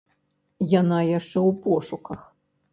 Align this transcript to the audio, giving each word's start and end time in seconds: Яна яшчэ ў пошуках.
Яна 0.79 0.97
яшчэ 1.17 1.39
ў 1.49 1.61
пошуках. 1.69 2.19